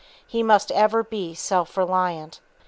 He 0.25 0.41
must 0.41 0.71
ever 0.71 1.03
be 1.03 1.35
self 1.35 1.77
reliant. 1.77 2.39